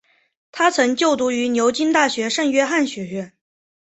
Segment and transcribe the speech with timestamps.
[0.51, 3.33] 他曾就读于牛津大学圣约翰学院。